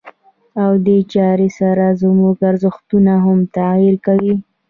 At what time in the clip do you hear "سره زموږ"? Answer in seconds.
1.59-2.35